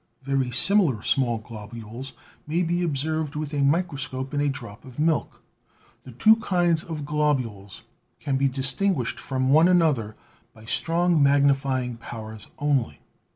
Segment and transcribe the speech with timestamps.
[0.23, 2.13] Very similar small globules
[2.47, 5.43] may be observed with a microscope in a drop of milk.
[6.05, 7.83] The two kinds of globules
[8.19, 10.15] can be distinguished from one another
[10.55, 13.03] by strong magnify ing powers only.